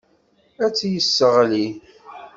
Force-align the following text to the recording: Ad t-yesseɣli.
Ad 0.65 0.73
t-yesseɣli. 0.75 1.67